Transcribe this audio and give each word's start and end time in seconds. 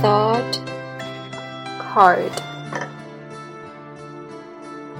Thought 0.00 0.60
card. 1.80 2.30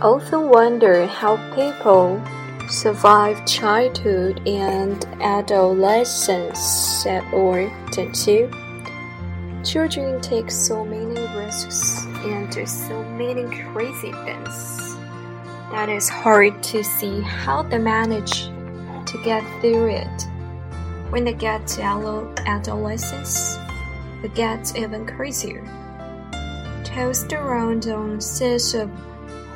Often 0.03 0.49
wonder 0.49 1.07
how 1.07 1.37
people 1.55 2.21
survive 2.69 3.47
childhood 3.47 4.41
and 4.47 5.05
adolescence, 5.21 7.07
or 7.33 7.71
don't 7.93 8.27
you? 8.27 8.51
Children 9.65 10.21
take 10.21 10.51
so 10.51 10.85
many 10.85 11.21
risks 11.39 12.05
and 12.25 12.51
do 12.51 12.67
so 12.67 13.05
many 13.05 13.45
crazy 13.73 14.11
things 14.11 14.97
that 15.71 15.89
it's 15.89 16.09
hard 16.09 16.61
to 16.65 16.83
see 16.83 17.21
how 17.21 17.63
they 17.63 17.79
manage 17.79 18.47
to 19.07 19.23
get 19.23 19.45
through 19.61 19.91
it. 19.91 20.23
When 21.11 21.23
they 21.25 21.35
get 21.35 21.69
to 21.69 21.83
adolescence, 21.83 23.59
it 24.23 24.35
gets 24.35 24.75
even 24.75 25.07
crazier. 25.07 25.65
Tossed 26.85 27.33
around 27.33 27.87
on 27.87 28.21
sets 28.21 28.75
of 28.75 28.91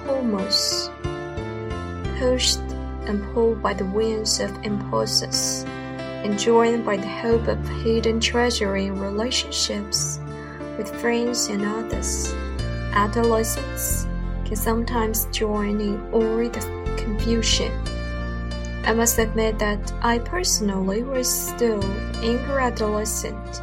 hormones, 0.05 0.91
pushed 2.19 2.61
and 3.07 3.23
pulled 3.33 3.63
by 3.63 3.75
the 3.75 3.87
winds 3.87 4.41
of 4.41 4.51
impulses, 4.65 5.65
and 6.25 6.39
joined 6.39 6.85
by 6.85 6.97
the 6.97 7.09
hope 7.09 7.49
of 7.49 7.69
hidden 7.83 8.21
treasure 8.21 8.77
in 8.77 9.01
relationships 9.01 10.21
with 10.79 10.95
friends 11.01 11.49
and 11.49 11.65
others. 11.65 12.33
Adolescents 12.93 14.07
can 14.45 14.57
sometimes 14.57 15.27
join 15.33 15.81
in 15.81 16.01
all 16.13 16.37
the 16.37 16.95
confusion. 16.97 17.73
I 18.85 18.93
must 18.93 19.19
admit 19.19 19.59
that 19.59 19.93
I 20.03 20.19
personally 20.19 21.03
was 21.03 21.29
still 21.29 21.83
younger 22.23 22.61
adolescent 22.61 23.63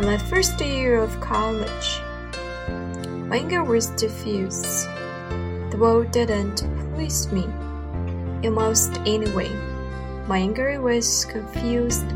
in 0.00 0.06
my 0.06 0.16
first 0.16 0.58
year 0.62 0.98
of 0.98 1.20
college. 1.20 2.00
My 3.28 3.36
anger 3.36 3.62
was 3.62 3.88
diffuse. 4.00 4.86
The 5.70 5.76
world 5.78 6.10
didn't 6.10 6.64
please 6.94 7.30
me, 7.30 7.44
almost 8.42 8.96
anyway. 9.04 9.50
My 10.26 10.38
anger 10.38 10.80
was 10.80 11.26
confused. 11.26 12.06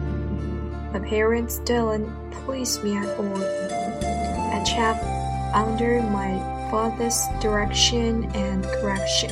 My 0.95 1.01
parents 1.01 1.59
didn't 1.59 2.09
please 2.33 2.83
me 2.83 2.97
at 2.97 3.19
all. 3.19 3.37
I 3.37 4.65
chapped 4.65 5.05
under 5.55 6.01
my 6.01 6.41
father's 6.71 7.21
direction 7.43 8.25
and 8.35 8.65
correction. 8.81 9.31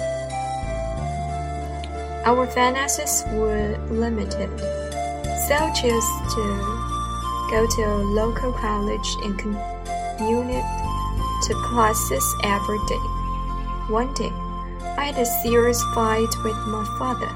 Our 2.26 2.46
finances 2.48 3.24
were 3.32 3.78
limited, 3.88 4.50
so 5.48 5.56
chose 5.72 6.08
to 6.34 6.91
go 7.52 7.66
to 7.66 7.82
a 7.82 7.98
local 8.16 8.50
college 8.50 9.16
and 9.24 9.38
commute 9.38 10.64
to 11.42 11.54
classes 11.66 12.24
every 12.44 12.78
day. 12.88 13.04
One 13.92 14.14
day, 14.14 14.32
I 14.96 15.12
had 15.12 15.18
a 15.18 15.26
serious 15.26 15.82
fight 15.94 16.32
with 16.44 16.56
my 16.68 16.82
father. 16.98 17.28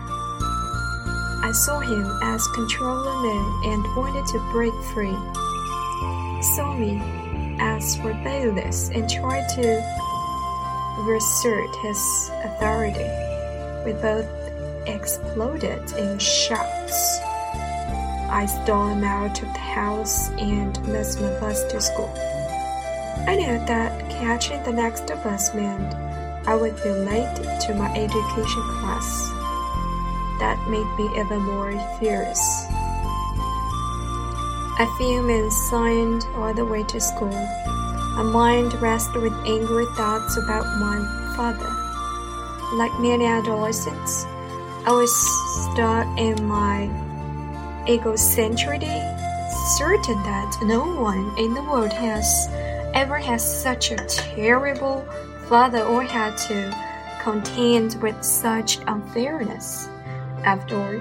I 1.45 1.53
saw 1.53 1.81
him 1.81 2.19
as 2.23 2.47
controlling 2.55 3.61
and 3.67 3.85
wanted 3.95 4.27
to 4.29 4.39
break 4.53 4.73
free. 4.95 5.19
He 6.37 6.43
saw 6.57 6.73
me 6.73 6.99
as 7.61 7.99
rebellious 8.01 8.89
and 8.89 9.11
tried 9.11 9.47
to 9.51 9.67
reassert 11.01 11.77
his 11.83 12.31
authority. 12.43 13.11
We 13.85 13.93
both 14.01 14.31
exploded 14.89 15.93
in 15.99 16.19
shouts. 16.19 17.36
I 18.29 18.47
stormed 18.47 19.05
out 19.05 19.43
of 19.43 19.53
the 19.53 19.59
house 19.59 20.31
and 20.39 20.81
missed 20.89 21.21
my 21.21 21.31
bus 21.41 21.65
to 21.65 21.81
school. 21.81 22.13
I 23.27 23.37
knew 23.37 23.59
that 23.67 24.11
catching 24.11 24.63
the 24.65 24.73
next 24.73 25.07
bus 25.07 25.55
meant 25.55 25.95
I 26.47 26.55
would 26.55 26.77
be 26.83 26.91
late 26.91 27.37
to 27.63 27.75
my 27.75 27.89
education 27.91 28.63
class. 28.79 29.31
That 30.39 30.59
made 30.69 30.87
me 30.99 31.21
even 31.21 31.43
more 31.43 31.73
furious. 31.99 32.67
I 34.79 34.87
fumed 34.99 35.31
and 35.31 35.53
signed 35.53 36.27
all 36.35 36.53
the 36.53 36.65
way 36.65 36.83
to 36.85 37.01
school. 37.01 37.33
My 38.17 38.23
mind 38.23 38.75
rested 38.75 39.23
with 39.23 39.33
angry 39.47 39.87
thoughts 39.97 40.37
about 40.37 40.65
my 40.79 41.35
father. 41.37 41.73
Like 42.77 42.93
many 43.01 43.25
adolescents, 43.25 44.25
I 44.85 44.91
was 44.91 45.11
stuck 45.73 46.07
in 46.19 46.47
my 46.47 47.06
egocentricity, 47.87 49.01
certain 49.79 50.23
that 50.25 50.57
no 50.63 50.85
one 51.01 51.33
in 51.39 51.55
the 51.55 51.63
world 51.63 51.93
has 51.93 52.49
ever 52.95 53.19
had 53.19 53.41
such 53.41 53.91
a 53.93 53.97
terrible 54.07 55.07
father 55.49 55.83
or 55.83 56.03
had 56.03 56.37
to 56.37 56.75
contend 57.23 58.01
with 58.03 58.23
such 58.23 58.79
unfairness. 58.87 59.89
After 60.45 60.77
all, 60.77 60.99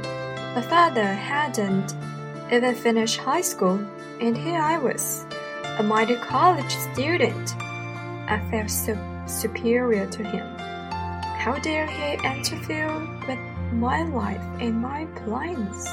my 0.56 0.62
father 0.62 1.04
hadn't 1.04 1.94
even 2.52 2.76
finished 2.76 3.18
high 3.18 3.42
school, 3.42 3.80
and 4.22 4.38
here 4.38 4.62
I 4.62 4.78
was, 4.78 5.26
a 5.80 5.84
mighty 5.84 6.16
college 6.16 6.76
student. 6.94 7.56
I 8.28 8.42
felt 8.50 8.70
so 8.70 8.98
superior 9.28 10.08
to 10.08 10.24
him. 10.24 10.48
How 11.38 11.58
dare 11.62 11.86
he 11.86 12.14
interfere 12.28 12.92
with 13.28 13.40
my 13.74 14.04
life 14.04 14.42
and 14.60 14.82
my 14.82 15.06
plans. 15.26 15.88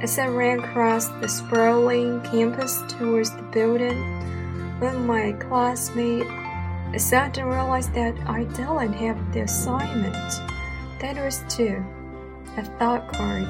As 0.00 0.18
I 0.18 0.28
ran 0.28 0.60
across 0.60 1.08
the 1.08 1.28
sprawling 1.28 2.20
campus 2.22 2.82
towards 2.88 3.30
the 3.34 3.42
building, 3.42 3.98
when 4.78 5.06
my 5.06 5.32
classmate 5.32 6.26
I 6.90 6.96
suddenly 6.96 7.54
realized 7.54 7.92
that 7.94 8.16
I 8.26 8.44
didn't 8.44 8.94
have 8.94 9.32
the 9.32 9.40
assignment. 9.40 10.14
That 11.00 11.16
was 11.22 11.44
too 11.48 11.84
a 12.56 12.64
thought 12.78 13.12
card. 13.12 13.46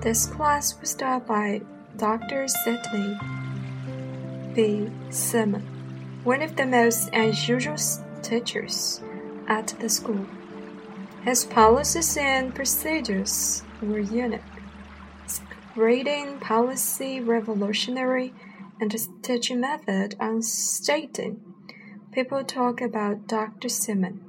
This 0.00 0.26
class 0.26 0.80
was 0.80 0.94
taught 0.94 1.26
by 1.26 1.60
Dr. 1.98 2.48
Sidney 2.48 3.18
B. 4.54 4.90
Simon, 5.10 5.62
one 6.24 6.40
of 6.40 6.56
the 6.56 6.64
most 6.64 7.10
unusual 7.12 7.76
teachers 8.22 9.02
at 9.46 9.74
the 9.78 9.88
school. 9.88 10.26
His 11.22 11.44
policies 11.44 12.16
and 12.16 12.54
procedures 12.54 13.62
were 13.82 13.98
unique. 13.98 14.57
His 15.78 15.84
grading 15.84 16.40
policy 16.40 17.20
revolutionary 17.20 18.34
and 18.80 18.92
teaching 19.22 19.60
method 19.60 20.16
unstated. 20.18 21.38
People 22.10 22.42
talk 22.42 22.80
about 22.80 23.28
Dr. 23.28 23.68
Simon. 23.68 24.20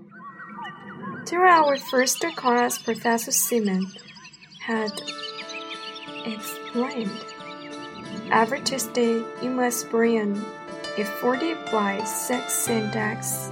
During 1.26 1.52
our 1.52 1.76
first 1.76 2.24
class, 2.36 2.78
Professor 2.78 3.32
Simon 3.32 3.88
had 4.62 4.92
explained 6.24 7.26
Every 8.32 8.62
Tuesday, 8.62 9.24
you 9.42 9.50
must 9.50 9.90
bring 9.90 10.40
a 11.00 11.04
40 11.04 11.56
by 11.72 12.04
6 12.04 12.70
index 12.70 13.52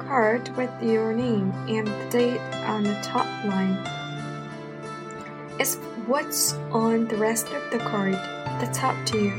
card 0.00 0.54
with 0.58 0.70
your 0.82 1.14
name 1.14 1.52
and 1.68 1.88
date 2.12 2.40
on 2.66 2.82
the 2.82 3.00
top 3.02 3.24
line. 3.46 3.78
It's 5.58 5.78
what's 6.06 6.54
on 6.72 7.06
the 7.08 7.16
rest 7.16 7.48
of 7.48 7.70
the 7.70 7.78
card 7.78 8.14
that's 8.60 8.82
up 8.82 8.96
to 9.06 9.18
you. 9.18 9.32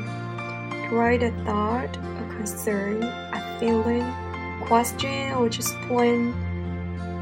Write 0.92 1.24
a 1.24 1.32
thought, 1.46 1.96
a 1.96 2.36
concern, 2.36 3.04
a 3.04 3.58
feeling, 3.60 4.06
question, 4.66 5.32
or 5.34 5.50
just 5.50 5.74
plain 5.88 6.34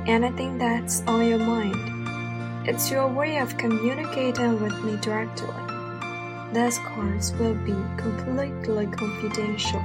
anything 0.07 0.57
that's 0.57 1.01
on 1.01 1.27
your 1.27 1.39
mind. 1.39 2.67
It's 2.67 2.91
your 2.91 3.07
way 3.07 3.37
of 3.37 3.57
communicating 3.57 4.61
with 4.61 4.83
me 4.83 4.97
directly. 4.97 5.49
These 6.53 6.79
cards 6.79 7.33
will 7.33 7.55
be 7.55 7.75
completely 7.97 8.87
confidential. 8.87 9.83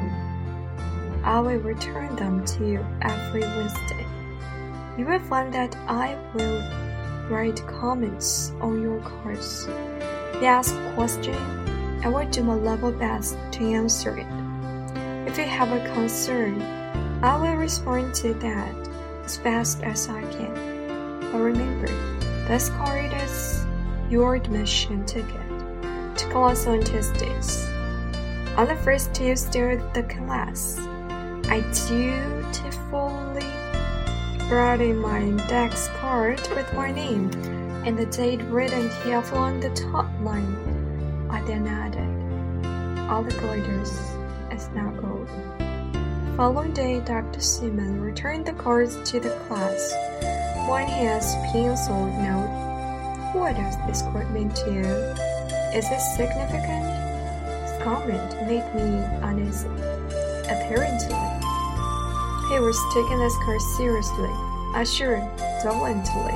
I 1.22 1.40
will 1.40 1.58
return 1.58 2.16
them 2.16 2.44
to 2.44 2.66
you 2.66 2.86
every 3.02 3.40
Wednesday. 3.40 4.06
You 4.98 5.06
will 5.06 5.20
find 5.20 5.52
that 5.54 5.76
I 5.88 6.16
will 6.34 6.83
write 7.28 7.66
comments 7.66 8.52
on 8.60 8.82
your. 8.82 9.00
If 9.26 10.42
you 10.42 10.46
ask 10.46 10.74
a 10.74 10.92
question, 10.94 11.34
I 12.04 12.08
will 12.08 12.28
do 12.28 12.42
my 12.42 12.54
level 12.54 12.92
best 12.92 13.36
to 13.52 13.64
answer 13.64 14.18
it. 14.18 14.26
If 15.26 15.38
you 15.38 15.44
have 15.44 15.72
a 15.72 15.94
concern, 15.94 16.60
I 17.22 17.36
will 17.36 17.56
respond 17.56 18.14
to 18.16 18.34
that 18.34 18.74
as 19.24 19.38
fast 19.38 19.82
as 19.82 20.08
I 20.08 20.20
can. 20.32 21.30
But 21.32 21.38
remember, 21.38 21.88
this 22.46 22.68
card 22.70 23.12
is 23.14 23.64
your 24.10 24.34
admission 24.34 25.06
ticket 25.06 25.48
to 26.16 26.28
class 26.30 26.66
on 26.66 26.82
Tuesdays. 26.82 27.66
On 28.56 28.68
the 28.68 28.76
first 28.84 29.14
Tuesday 29.14 29.74
of 29.74 29.94
the 29.94 30.02
class, 30.02 30.78
I 31.48 31.60
dutifully 31.88 33.53
brought 34.48 34.80
in 34.80 34.98
my 34.98 35.20
index 35.20 35.88
card 36.00 36.40
with 36.54 36.70
my 36.74 36.90
name 36.90 37.30
and 37.86 37.98
the 37.98 38.06
date 38.06 38.42
written 38.42 38.90
carefully 39.02 39.38
on 39.38 39.60
the 39.60 39.70
top 39.70 40.06
line. 40.20 40.56
I 41.30 41.40
then 41.42 41.66
added, 41.66 43.10
all 43.10 43.22
the 43.22 43.34
gliders 43.38 43.90
is 44.52 44.68
now 44.74 44.92
old. 45.02 45.28
Following 46.36 46.72
day, 46.72 47.00
Dr. 47.00 47.40
Simon 47.40 48.00
returned 48.00 48.44
the 48.44 48.52
cards 48.52 48.98
to 49.10 49.20
the 49.20 49.30
class. 49.46 49.94
One 50.68 50.88
has 50.88 51.34
penciled 51.52 52.12
note. 52.14 53.30
What 53.34 53.56
does 53.56 53.76
this 53.86 54.02
card 54.02 54.30
mean 54.30 54.50
to 54.50 54.70
you? 54.70 54.84
Is 55.74 55.86
it 55.90 56.00
significant? 56.16 56.84
His 57.62 57.82
comment 57.82 58.32
made 58.46 58.66
me 58.74 59.04
uneasy. 59.22 59.68
Apparently, 60.44 61.33
he 62.48 62.60
was 62.60 62.78
taking 62.92 63.18
this 63.18 63.36
card 63.44 63.60
seriously. 63.60 64.30
I 64.74 64.82
assured 64.82 65.22
dolently. 65.62 66.34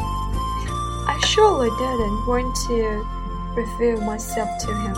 I 1.08 1.20
surely 1.26 1.68
didn't 1.78 2.26
want 2.26 2.54
to 2.68 3.06
reveal 3.54 4.00
myself 4.00 4.48
to 4.60 4.74
him. 4.74 4.94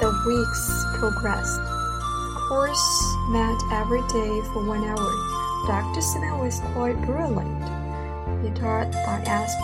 The 0.00 0.10
weeks 0.26 0.98
progressed. 0.98 1.60
Course 2.48 3.16
met 3.28 3.60
every 3.72 4.02
day 4.08 4.40
for 4.52 4.64
one 4.64 4.84
hour. 4.84 5.66
Dr. 5.66 6.00
Simon 6.00 6.38
was 6.38 6.60
quite 6.72 7.00
brilliant. 7.02 7.64
He 8.44 8.50
taught 8.50 8.92
by, 8.92 9.22
ask, 9.26 9.58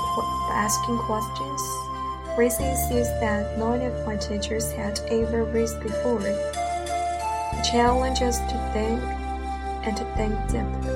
asking 0.51 0.99
questions, 0.99 1.63
raising 2.37 2.67
issues 2.67 3.09
that 3.21 3.59
none 3.59 3.83
of 3.83 4.07
my 4.07 4.17
teachers 4.17 4.73
had 4.73 4.99
ever 5.11 5.45
raised 5.45 5.81
before. 5.81 6.21
Challenge 7.63 8.23
us 8.23 8.39
to 8.41 8.71
think 8.73 9.24
and 9.87 9.97
to 9.97 10.05
think 10.17 10.35
deeply. 10.49 10.91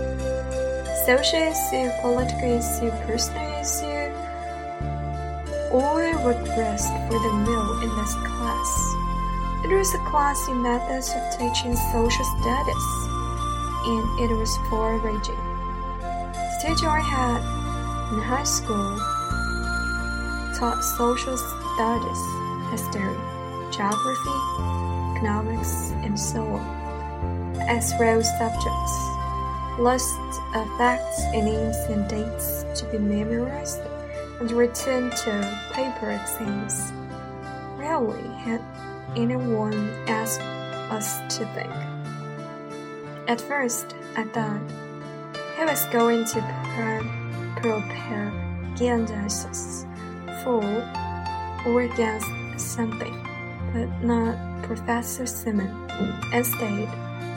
Social 1.05 1.41
issue, 1.41 1.91
political 2.01 2.51
issue, 2.59 2.91
personal 3.07 3.49
issue, 3.61 4.13
all 5.71 5.97
would 6.25 6.49
rest 6.57 6.93
for 7.09 7.19
the 7.19 7.33
meal 7.45 7.81
in 7.83 7.91
this 7.97 8.15
class. 8.15 8.71
It 9.65 9.75
was 9.75 9.95
a 9.95 9.99
class 10.11 10.49
in 10.49 10.63
methods 10.63 11.11
of 11.15 11.23
teaching 11.33 11.77
social 11.93 12.25
studies, 12.41 12.89
and 13.85 14.05
it 14.21 14.31
was 14.37 14.57
far 14.71 14.97
raging. 14.99 15.43
The 16.01 16.59
teacher 16.63 16.89
I 16.89 17.01
had 17.01 17.41
in 18.13 18.21
high 18.21 18.45
school 18.45 18.99
taught 20.59 20.83
social 20.83 21.37
studies, 21.37 22.23
history, 22.71 23.17
geography, 23.71 24.39
economics, 25.17 25.93
and 26.03 26.19
so 26.19 26.43
on, 26.43 26.78
as 27.63 27.95
row 27.99 28.21
subjects. 28.23 28.95
Lists 29.79 30.39
of 30.55 30.67
facts 30.79 31.21
and 31.35 31.47
names 31.47 31.77
and 31.89 32.09
dates 32.09 32.65
to 32.81 32.87
be 32.91 32.99
memorized 32.99 33.81
and 34.41 34.51
returned 34.53 35.13
to 35.13 35.61
paper 35.73 36.11
exams. 36.11 36.93
Rarely 37.77 38.29
had 38.39 38.61
anyone 39.17 39.75
asked 40.09 40.41
us 40.91 41.19
to 41.37 41.45
think. 41.55 41.73
At 43.29 43.41
first, 43.41 43.95
I 44.17 44.25
thought 44.25 44.61
he 45.57 45.65
was 45.65 45.85
going 45.87 46.25
to 46.27 46.41
propagandize 47.61 49.45
us 49.49 49.85
for 50.43 50.63
or 51.67 51.83
against 51.83 52.27
something, 52.59 53.15
but 53.73 53.89
not 54.03 54.63
Professor 54.63 55.27
Simon. 55.27 55.69
and 55.91 56.15
Instead, 56.33 56.89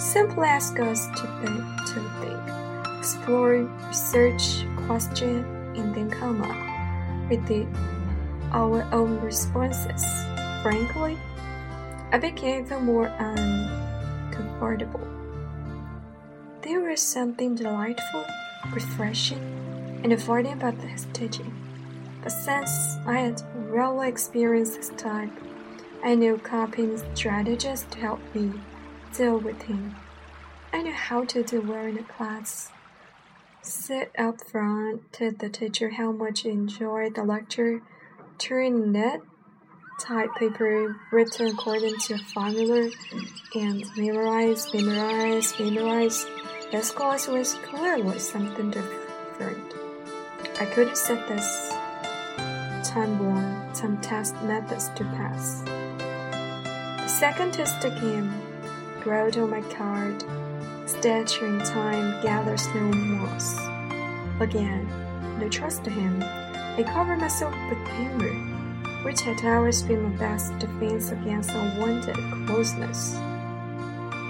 simply 0.02 0.48
ask 0.48 0.80
us 0.80 1.08
to 1.08 1.28
think, 1.42 1.64
to 1.88 2.00
think, 2.22 2.98
explore, 2.98 3.70
research, 3.88 4.66
question, 4.88 5.46
and 5.76 5.94
then 5.94 6.10
come 6.10 6.42
up 6.42 7.30
with 7.30 7.46
the, 7.48 7.68
our 8.52 8.84
own 8.92 9.20
responses. 9.22 10.04
Frankly, 10.64 11.18
I 12.12 12.18
became 12.18 12.66
even 12.66 12.84
more 12.84 13.08
uncomfortable. 13.20 15.08
There 16.62 16.82
was 16.82 17.02
something 17.02 17.56
delightful, 17.56 18.26
refreshing, 18.74 19.42
and 20.04 20.12
inviting 20.12 20.54
about 20.54 20.76
his 20.76 21.06
teaching. 21.14 21.54
But 22.24 22.32
since 22.32 22.72
I 23.06 23.20
had 23.20 23.42
rarely 23.70 24.10
experienced 24.10 24.78
this 24.78 24.90
type, 24.98 25.32
I 26.04 26.16
knew 26.16 26.38
coping 26.38 26.98
strategies 27.16 27.86
to 27.92 28.00
help 28.00 28.20
me 28.36 28.52
deal 29.14 29.38
with 29.38 29.62
him. 29.64 29.96
I 30.74 30.82
knew 30.82 30.94
how 30.94 31.26
to 31.26 31.44
do 31.44 31.62
well 31.62 31.86
in 31.86 31.96
the 31.96 32.04
class. 32.04 32.72
Sit 33.62 34.12
up 34.18 34.42
front, 34.42 35.12
tell 35.14 35.32
the 35.32 35.50
teacher 35.50 35.90
how 35.90 36.12
much 36.12 36.46
I 36.46 36.50
enjoyed 36.50 37.16
the 37.16 37.24
lecture, 37.24 37.82
turn 38.38 38.96
it 38.96 39.22
type 40.02 40.34
paper 40.36 40.96
written 41.12 41.48
according 41.48 41.96
to 42.00 42.16
a 42.16 42.18
formula 42.18 42.90
and 43.54 43.84
memorize, 43.96 44.74
memorize, 44.74 45.54
memorize. 45.60 46.26
This 46.72 46.90
class 46.90 47.28
was 47.28 47.54
clearly 47.66 48.18
something 48.18 48.72
different. 48.72 49.74
I 50.60 50.66
couldn't 50.66 50.98
set 50.98 51.28
this 51.28 51.70
time-born, 52.84 53.76
some 53.76 54.02
test 54.02 54.36
methods 54.44 54.90
to 54.96 55.04
pass. 55.04 55.62
The 55.62 57.08
second 57.08 57.54
test 57.54 57.82
came, 57.82 58.34
wrote 59.06 59.38
on 59.38 59.50
my 59.50 59.62
card, 59.74 60.24
statue 60.86 61.46
in 61.46 61.60
time 61.60 62.22
gathers 62.22 62.68
no 62.76 62.82
moss. 62.82 63.58
Again, 64.40 64.88
no 65.40 65.50
trust 65.50 65.84
to 65.86 65.90
him. 65.90 66.22
I 66.24 66.84
covered 66.84 67.20
myself 67.20 67.54
with 67.70 67.88
paper 67.88 68.52
which 69.04 69.22
had 69.22 69.44
always 69.44 69.82
been 69.82 70.04
my 70.04 70.18
best 70.18 70.58
defense 70.60 71.12
against 71.12 71.50
unwanted 71.52 72.16
closeness. 72.46 73.14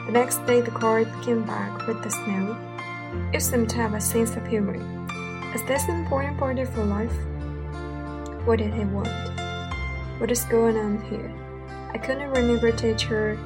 The 0.06 0.12
next 0.14 0.46
day 0.46 0.62
the 0.62 0.72
card 0.72 1.08
came 1.24 1.44
back 1.44 1.88
with 1.88 2.02
the 2.04 2.10
snow. 2.10 2.58
It 3.34 3.42
seemed 3.42 3.70
to 3.72 3.76
have 3.78 3.94
a 3.94 4.02
sense 4.02 4.36
of 4.36 4.48
humor. 4.48 4.76
Is 5.54 5.64
this 5.64 5.84
an 5.90 6.02
important 6.02 6.38
part 6.38 6.58
of 6.60 6.74
your 6.76 6.86
life? 6.86 7.14
What 8.46 8.60
did 8.60 8.74
he 8.74 8.86
want? 8.86 9.10
What 10.20 10.32
is 10.32 10.46
going 10.46 10.78
on 10.78 11.02
here? 11.10 11.32
I 11.94 11.98
couldn't 11.98 12.32
remember 12.32 12.72
teacher 12.72 13.38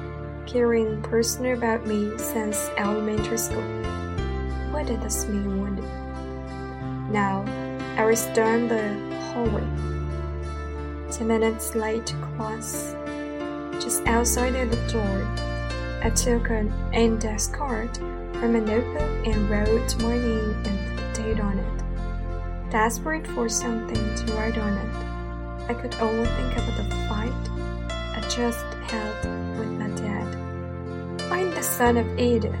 caring 0.46 1.02
personally 1.02 1.52
about 1.52 1.86
me 1.86 2.16
since 2.18 2.70
elementary 2.78 3.38
school. 3.38 3.62
What 4.70 4.86
did 4.86 5.02
this 5.02 5.26
mean 5.26 5.60
one 5.60 7.12
Now, 7.12 7.44
I 7.96 8.04
was 8.04 8.26
down 8.26 8.68
the 8.68 8.94
hallway 9.32 9.66
ten 11.10 11.28
minutes 11.28 11.74
late 11.74 12.04
to 12.06 12.16
class. 12.16 12.94
Just 13.82 14.06
outside 14.06 14.54
of 14.54 14.70
the 14.70 14.92
door, 14.92 15.22
I 16.02 16.10
took 16.10 16.50
an 16.50 16.72
index 16.92 17.46
card 17.46 17.96
from 17.96 18.56
a 18.56 18.60
notebook 18.60 19.26
and 19.26 19.48
wrote 19.48 20.02
my 20.02 20.16
name 20.18 20.54
and 20.66 21.14
date 21.14 21.40
on 21.40 21.58
it. 21.58 22.70
Desperate 22.70 23.26
for 23.28 23.48
something 23.48 24.14
to 24.16 24.32
write 24.34 24.58
on 24.58 24.76
it, 24.76 25.70
I 25.70 25.74
could 25.74 25.94
only 25.96 26.26
think 26.26 26.52
about 26.52 26.76
the 26.76 26.84
fight 27.08 27.50
I 28.16 28.20
just 28.28 28.64
had. 28.90 29.35
I'm 31.36 31.50
the 31.50 31.62
son 31.62 31.98
of 31.98 32.18
Edith, 32.18 32.54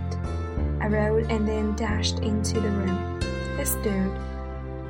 I 0.82 0.88
wrote 0.88 1.30
and 1.30 1.48
then 1.48 1.74
dashed 1.76 2.18
into 2.18 2.60
the 2.60 2.68
room. 2.68 3.22
He 3.56 3.64
stood, 3.64 4.12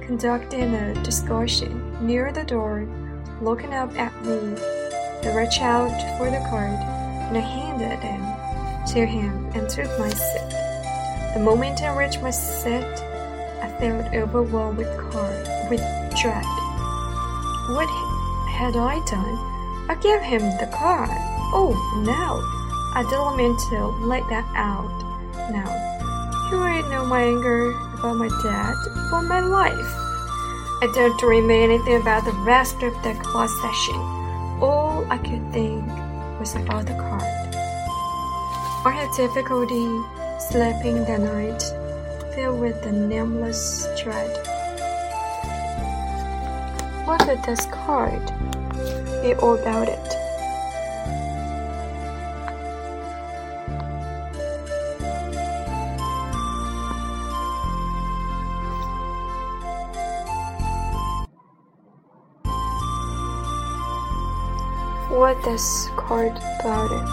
conducting 0.01 0.75
a 0.75 0.93
discussion 1.05 1.95
near 2.05 2.33
the 2.33 2.43
door 2.43 2.85
looking 3.41 3.73
up 3.73 3.97
at 3.97 4.13
me. 4.25 4.57
I 5.23 5.33
reached 5.37 5.63
out 5.63 5.95
for 6.19 6.29
the 6.29 6.45
card 6.51 6.81
and 7.29 7.39
I 7.39 7.41
handed 7.41 8.01
it 8.03 8.93
to 8.93 9.07
him 9.07 9.53
and 9.55 9.71
took 9.71 9.97
my 10.01 10.11
seat. 10.11 10.51
The 11.35 11.43
moment 11.45 11.81
I 11.81 11.97
reached 11.97 12.21
my 12.21 12.31
seat, 12.31 12.83
I 13.63 13.73
felt 13.79 14.13
overwhelmed 14.13 14.79
with 14.79 14.99
card 15.13 15.47
with 15.71 15.79
dread. 16.21 16.45
What 17.71 17.89
had 18.51 18.75
I 18.77 19.01
done? 19.07 19.39
I 19.89 19.97
gave 20.03 20.23
him 20.23 20.43
the 20.59 20.69
card. 20.77 21.09
Oh 21.55 21.71
no! 22.05 22.66
I 22.97 23.03
didn't 23.03 23.37
mean 23.37 23.55
to 23.69 23.89
let 24.09 24.27
that 24.31 24.49
out. 24.57 24.89
Now, 25.53 25.69
you 26.51 26.57
already 26.57 26.89
know 26.89 27.05
my 27.05 27.25
anger 27.25 27.73
about 27.93 28.17
my 28.17 28.29
dad, 28.43 28.75
about 29.09 29.27
my 29.29 29.41
life. 29.41 29.93
I 30.81 30.91
don't 30.95 31.21
remember 31.21 31.53
anything 31.53 32.01
about 32.01 32.25
the 32.25 32.33
rest 32.49 32.83
of 32.83 32.95
the 33.03 33.13
class 33.23 33.53
session. 33.61 33.97
All 34.65 35.05
I 35.11 35.19
could 35.19 35.45
think 35.53 35.85
was 36.41 36.55
about 36.57 36.87
the 36.87 36.95
card. 36.95 37.21
I 38.87 38.93
had 38.97 39.15
difficulty 39.15 39.85
sleeping 40.49 41.05
that 41.05 41.21
night, 41.21 41.61
filled 42.35 42.63
with 42.63 42.83
the 42.83 42.93
nameless 42.93 43.87
dread. 44.03 44.33
What 47.05 47.21
could 47.21 47.43
this 47.45 47.67
card 47.67 48.25
be 49.21 49.35
all 49.35 49.61
about 49.61 49.91
it? 49.91 50.16
What 65.17 65.43
this 65.45 65.89
card 65.97 66.37
about 66.61 66.93
it? 66.93 67.09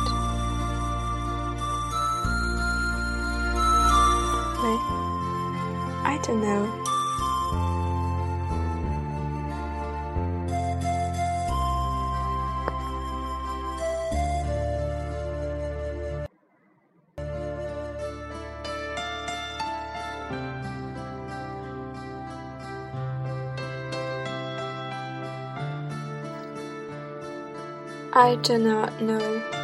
I 6.06 6.20
don't 6.22 6.42
know. 6.42 6.93
I 28.16 28.36
do 28.36 28.60
not 28.60 29.02
know 29.02 29.63